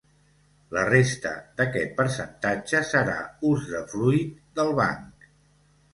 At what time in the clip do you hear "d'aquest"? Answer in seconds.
1.59-1.93